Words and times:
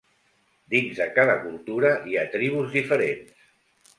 Dins 0.73 1.01
de 1.01 1.05
cada 1.17 1.35
cultura 1.43 1.91
hi 2.11 2.17
ha 2.21 2.25
tribus 2.37 2.75
diferents. 2.79 3.47